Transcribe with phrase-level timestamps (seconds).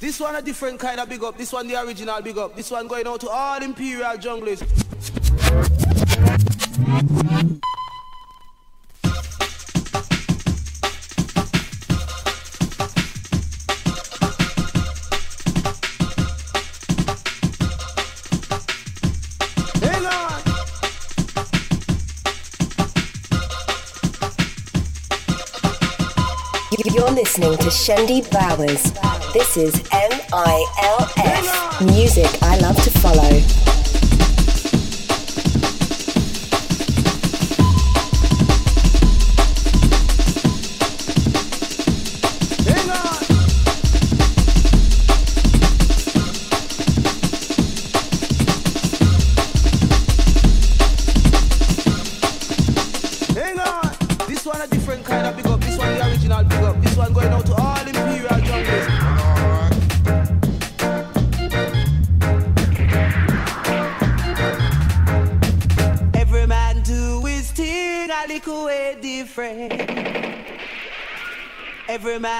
[0.00, 1.36] This one a different kind of big up.
[1.36, 2.56] This one the original big up.
[2.56, 4.60] This one going out to all imperial junglers.
[26.82, 29.19] You're listening to Shendi Bowers.
[29.32, 31.80] This is M-I-L-F.
[31.82, 33.69] Music I love to follow.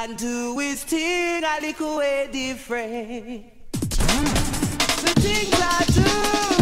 [0.06, 3.44] Man do his thing a little way different.
[5.02, 5.84] The things I
[6.56, 6.59] do.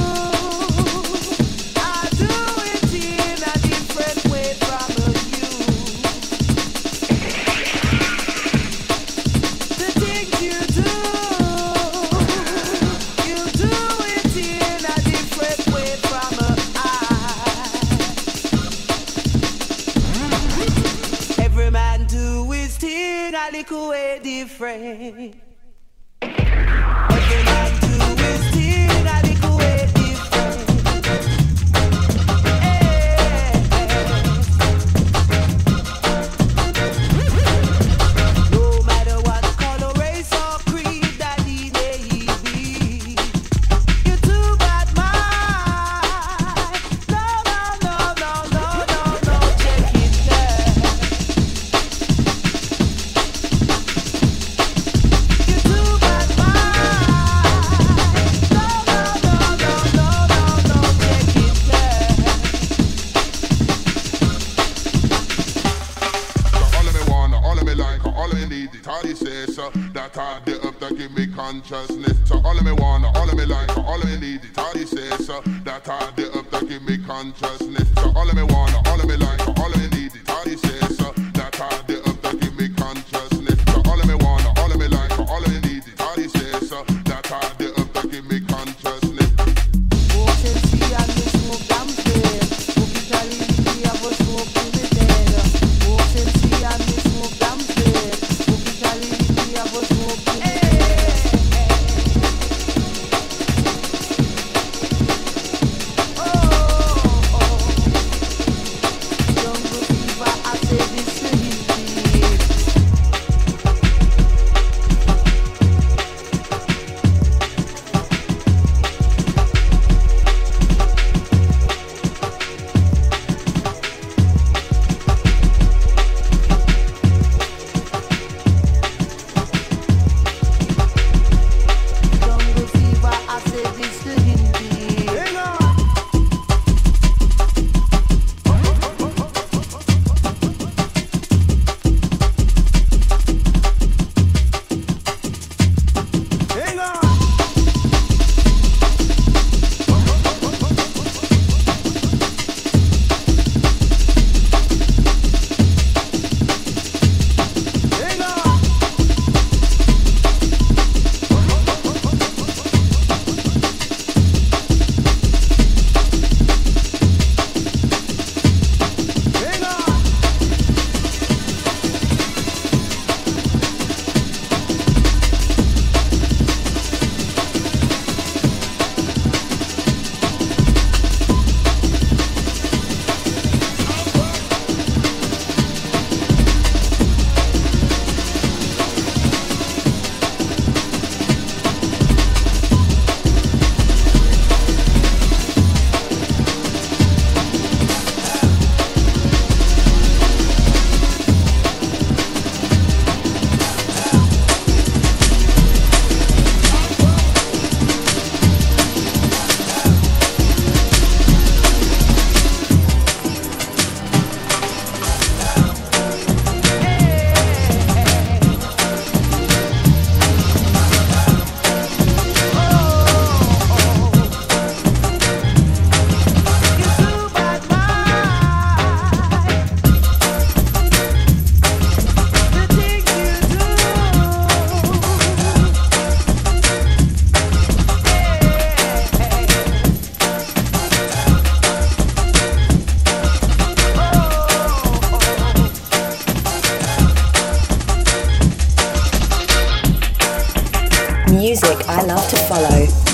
[251.68, 253.07] Music I love to follow.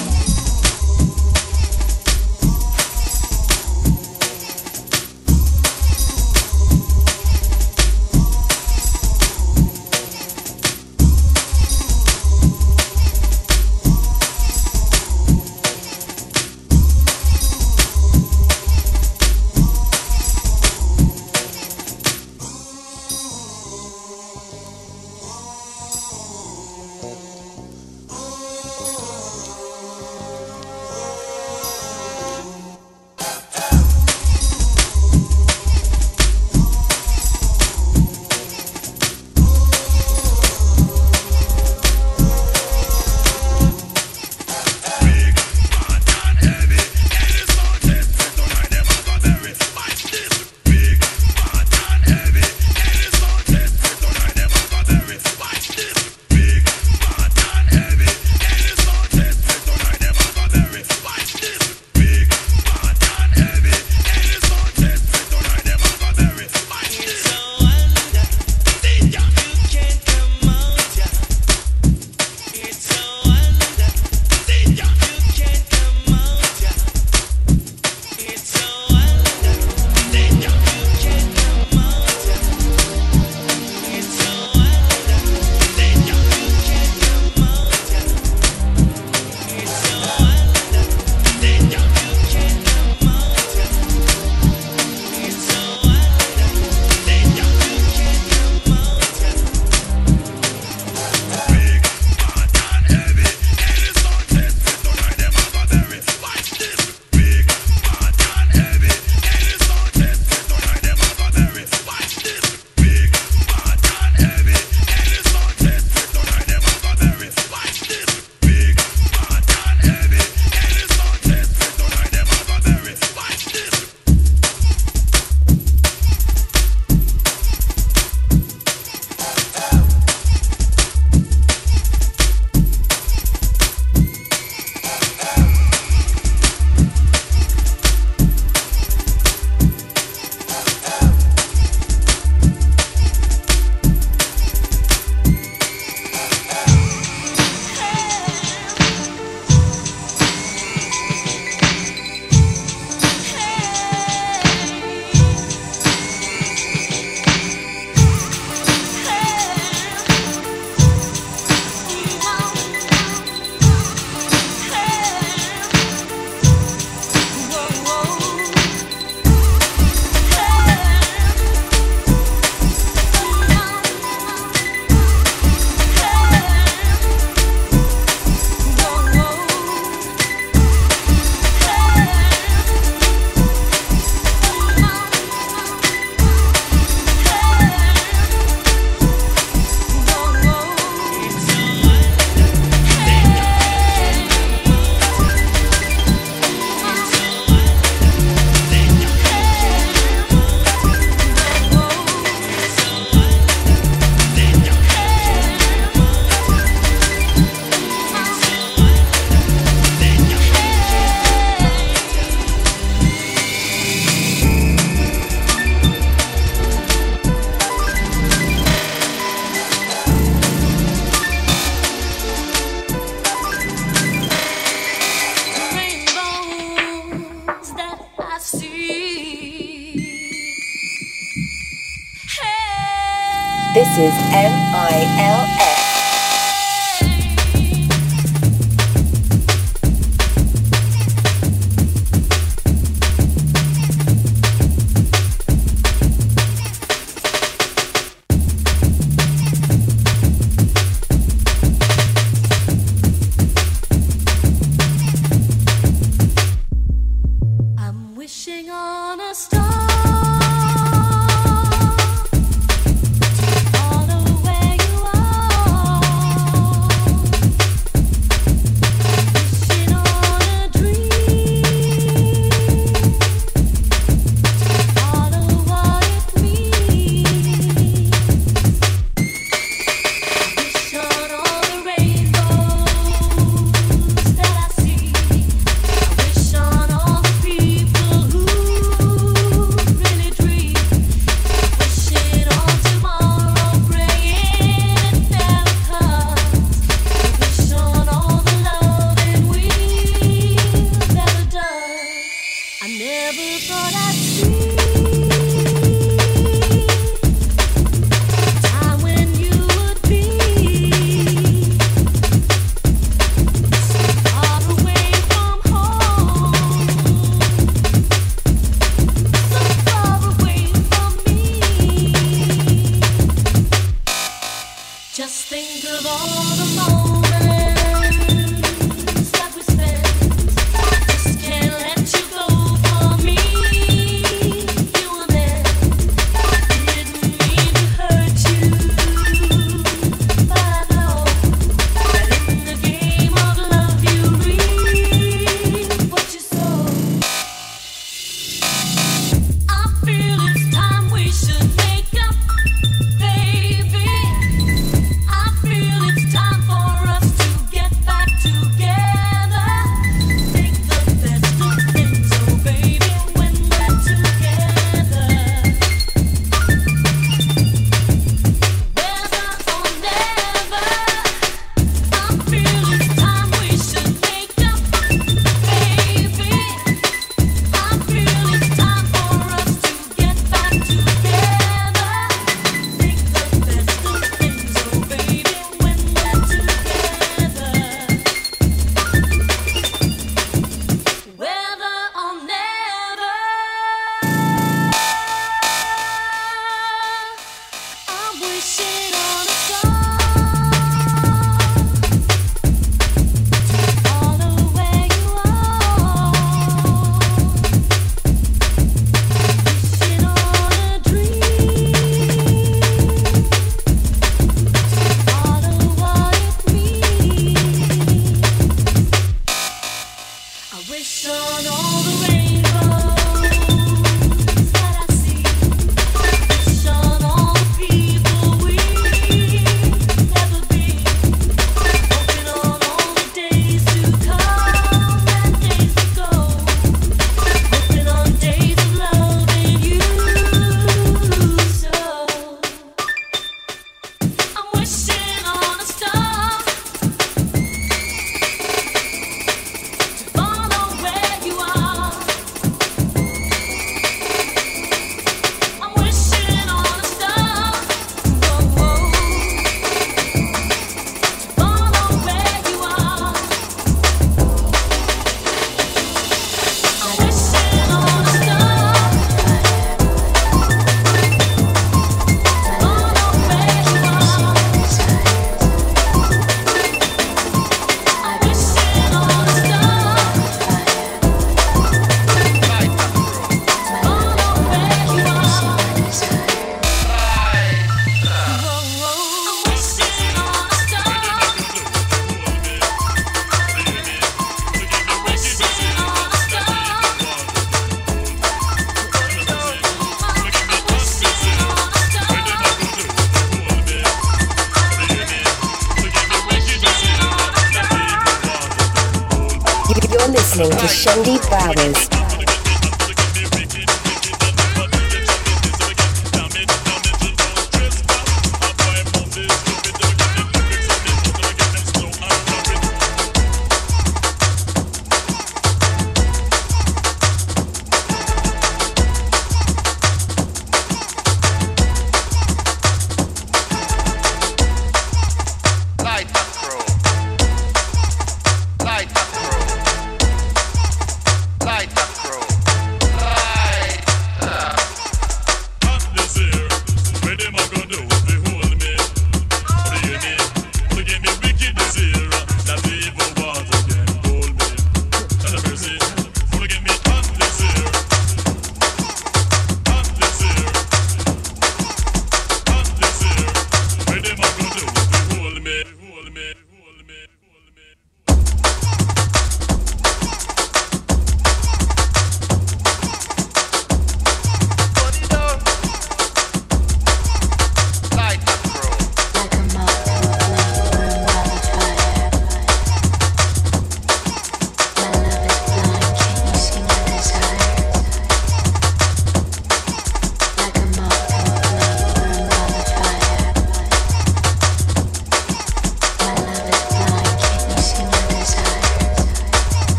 [233.95, 235.74] This is M-I-L-F.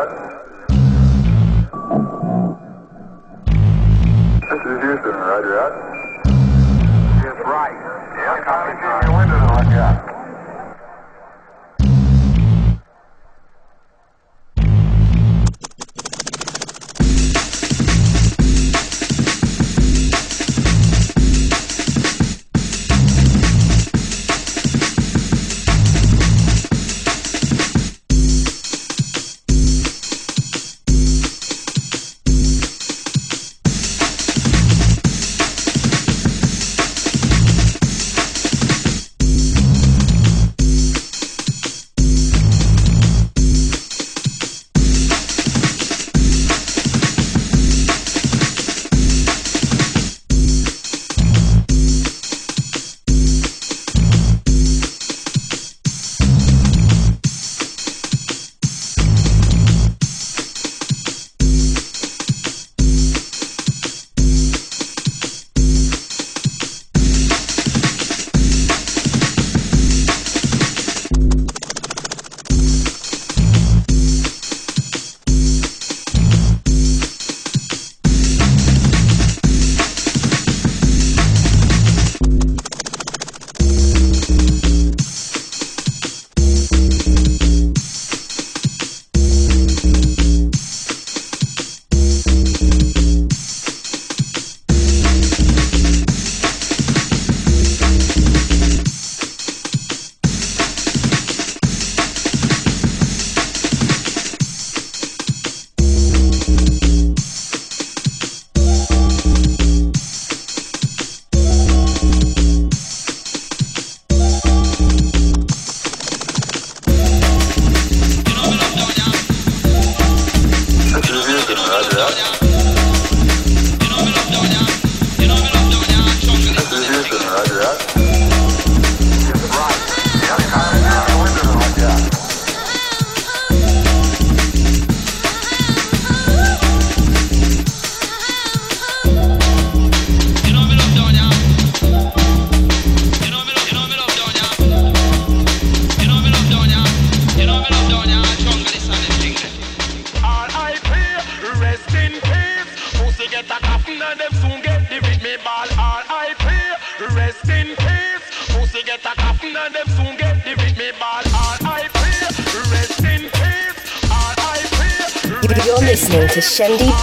[0.00, 0.40] that.
[4.50, 5.72] This is Houston, roger that.
[7.26, 7.76] It's right.
[8.16, 8.72] Yeah, copy,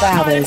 [0.07, 0.46] flowers.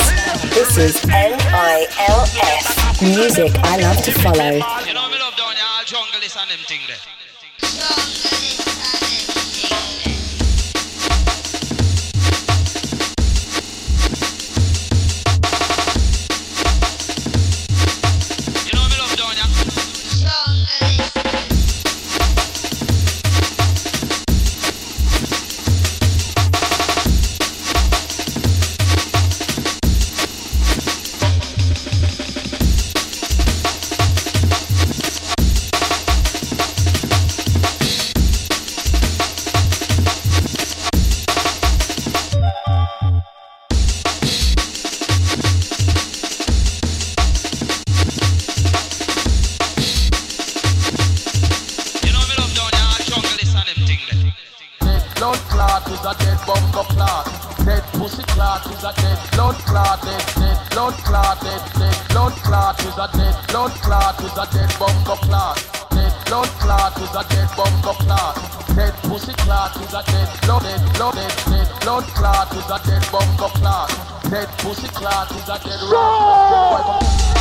[55.71, 57.27] clot is a dead bunker clot.
[57.65, 60.03] Dead pussy clot is a dead blood clot.
[60.03, 61.41] Dead, dead blood clot.
[61.43, 65.57] Dead, dead blood clot is a dead blood clot is a dead bunker clot.
[65.91, 68.35] Dead blood clot is a dead bunker clot.
[68.75, 70.63] Dead pussy clot is a dead blood.
[70.63, 71.15] Dead blood.
[71.15, 73.91] Dead, dead blood clot is a dead bunker clot.
[74.31, 77.40] Dead pussy clot is a dead.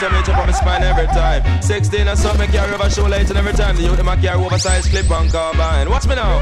[0.00, 1.42] see me chip on my spine every time.
[1.62, 3.76] 16 or something, carry over show and every time.
[3.76, 5.90] The youth, them, I carry oversized clip on carbine.
[5.90, 6.40] Watch me now.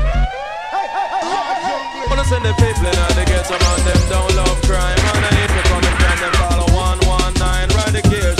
[2.09, 4.99] Wanna send the people in the ghetto, man, them don't love crime.
[5.03, 8.38] Man, and if you come and them follow 119, ride the radicate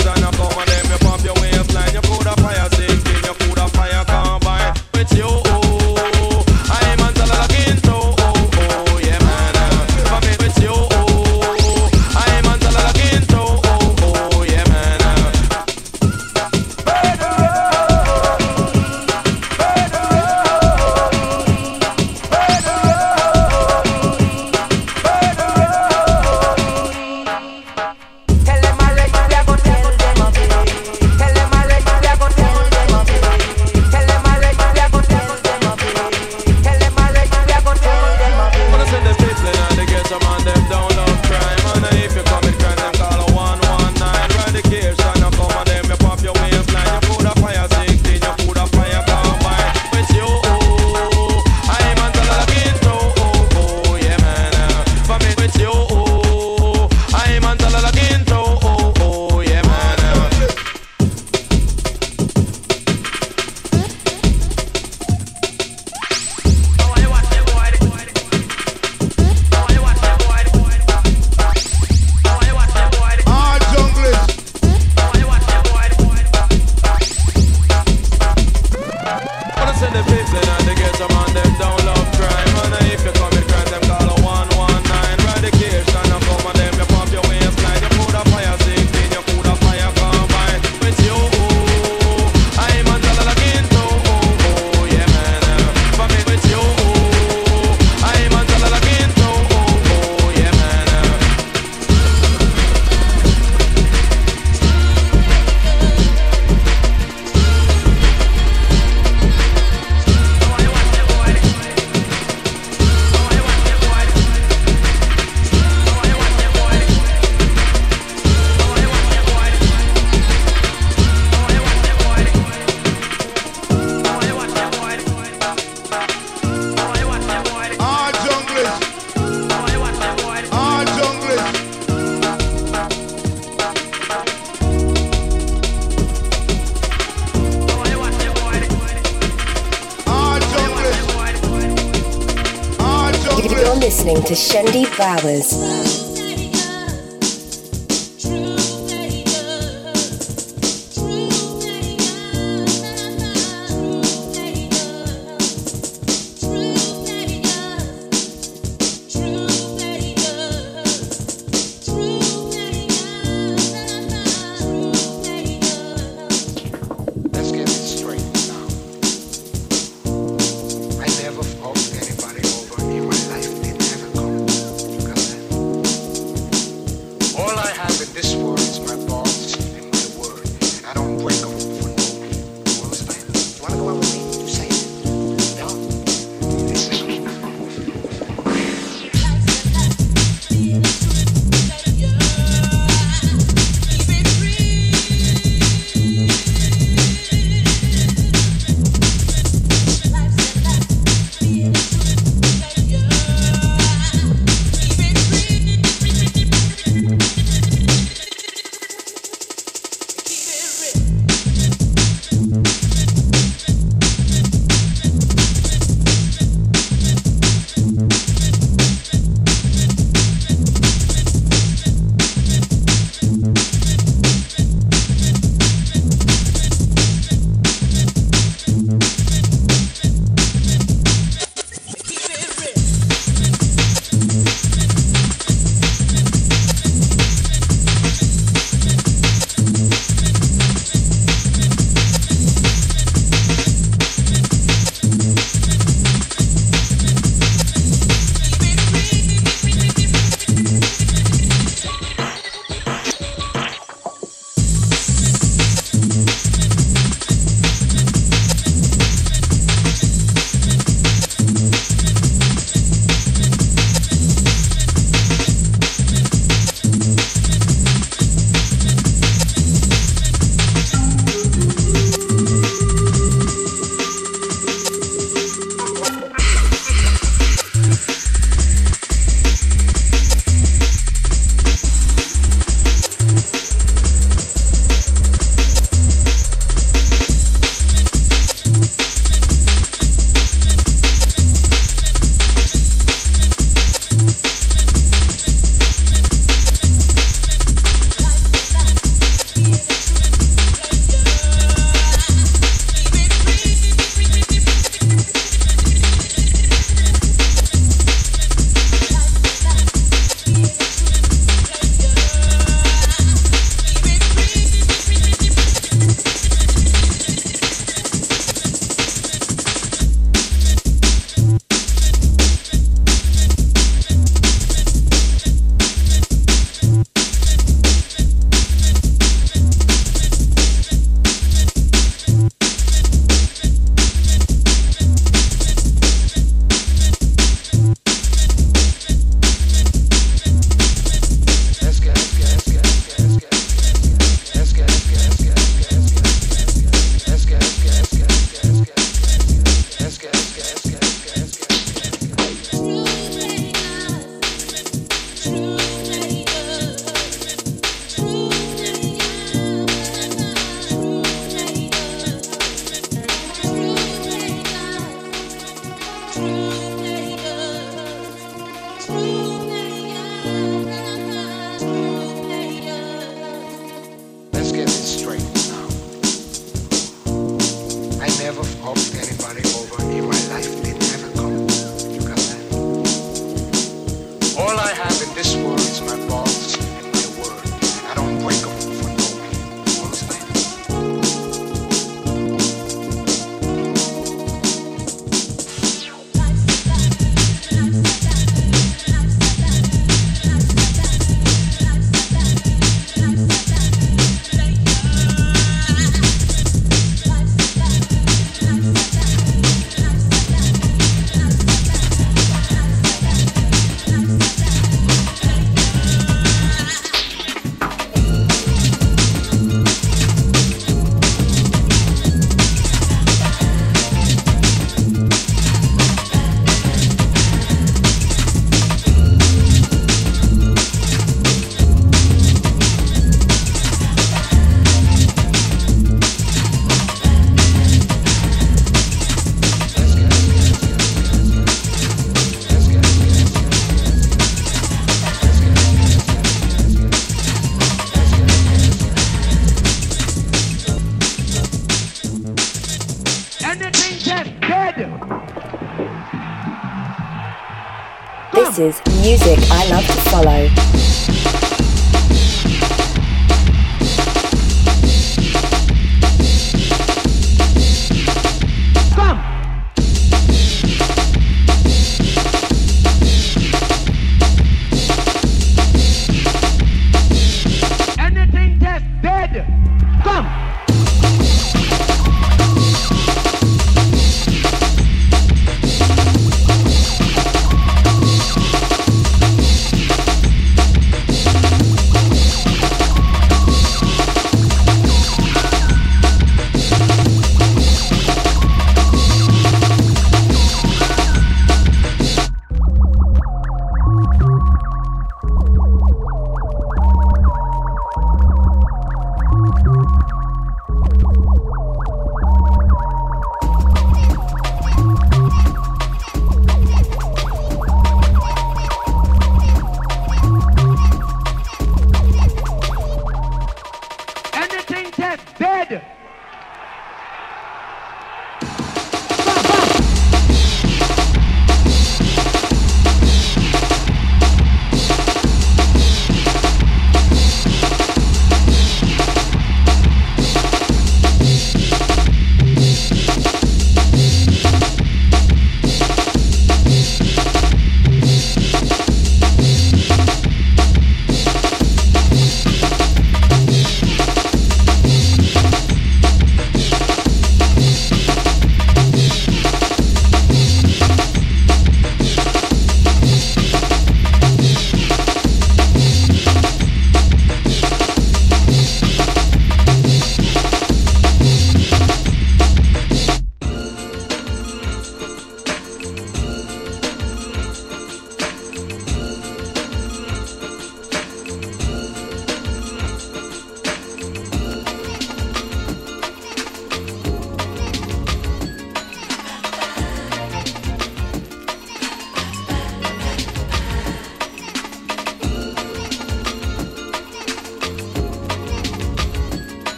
[144.99, 145.68] flowers.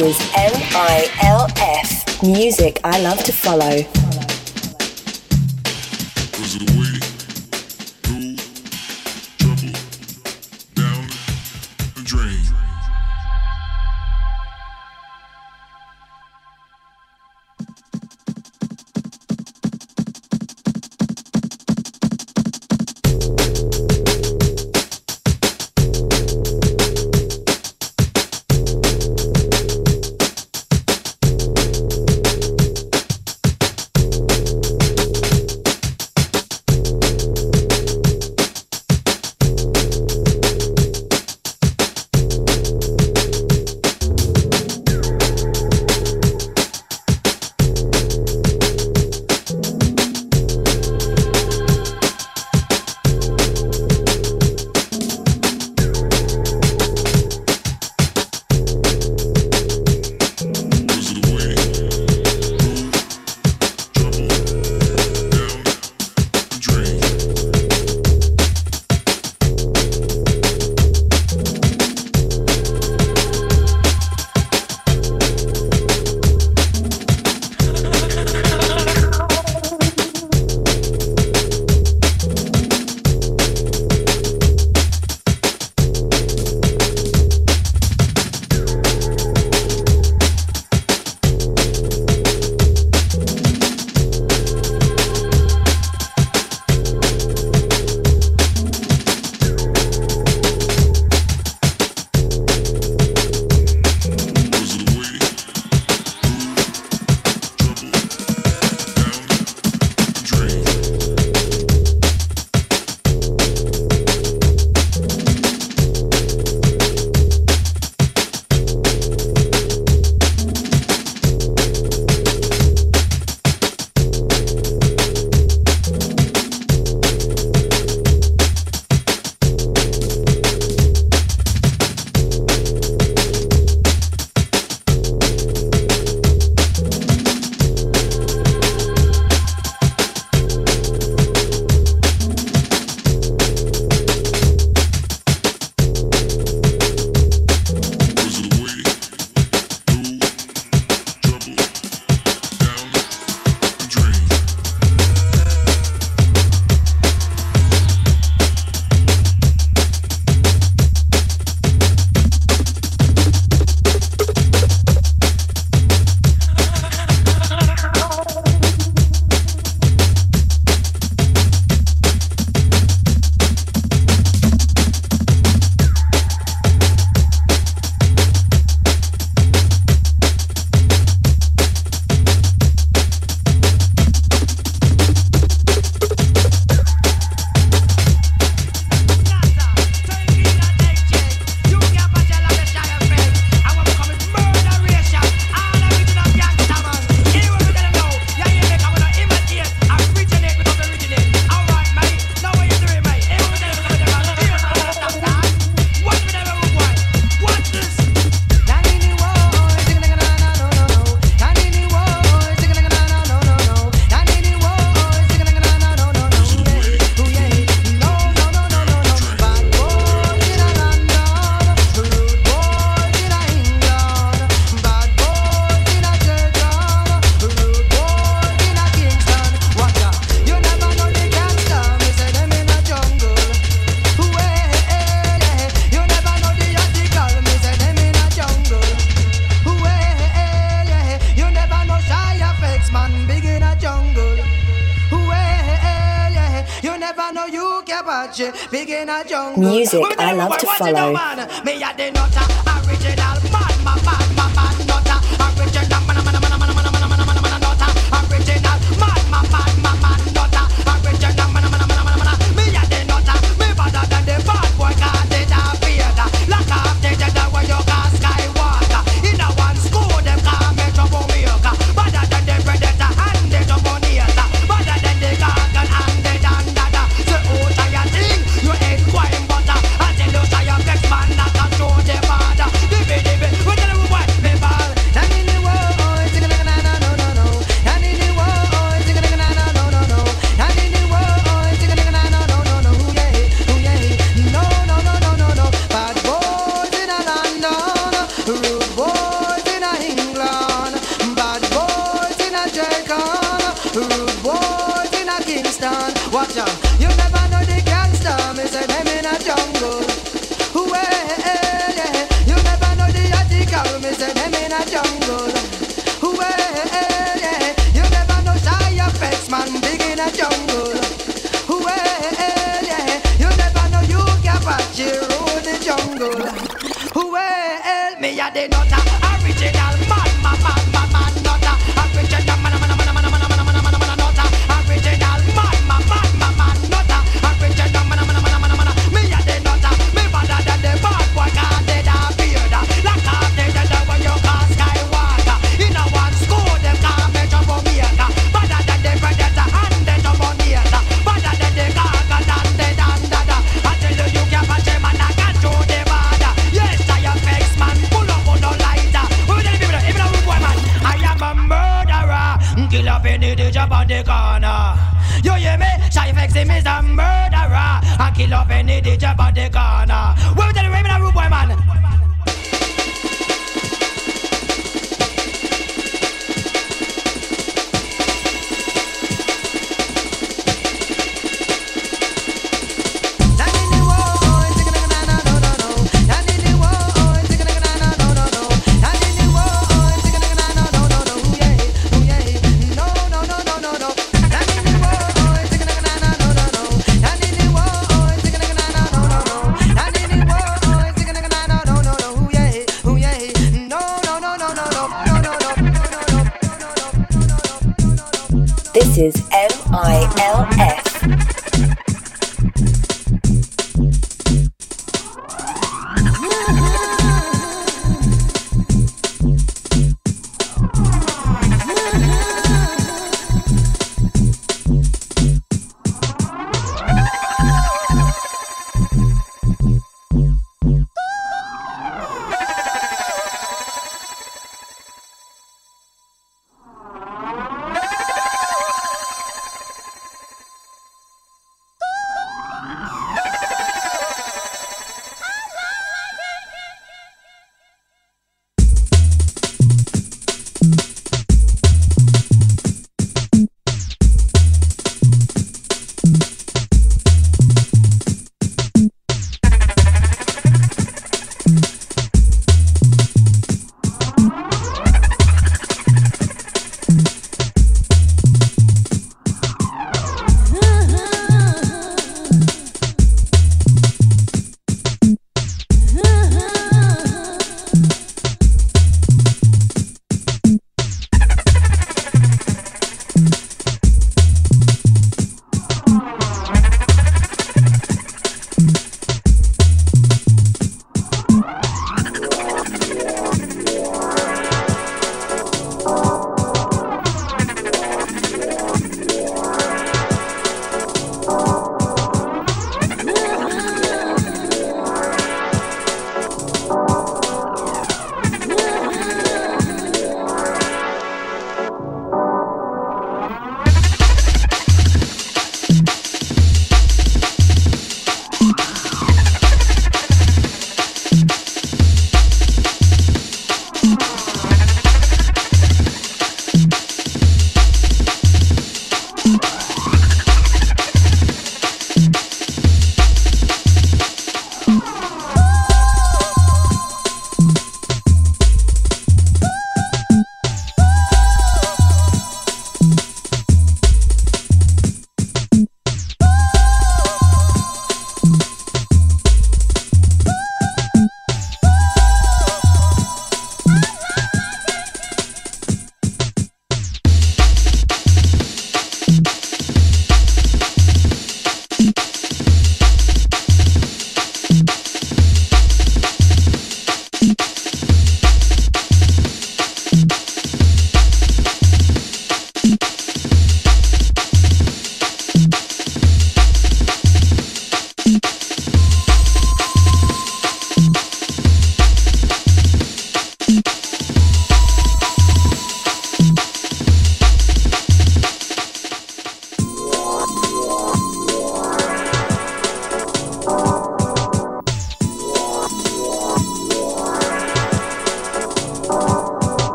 [0.00, 2.22] Is M-I-L-F.
[2.22, 3.99] Music I love to follow.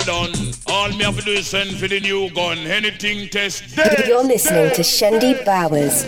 [0.00, 0.32] done.
[0.66, 2.58] All me have to do is send for the new gun.
[2.58, 3.74] Anything test.
[3.76, 4.74] Dead, You're listening dead.
[4.76, 6.04] to Shendi Bowers.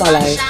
[0.00, 0.49] 再来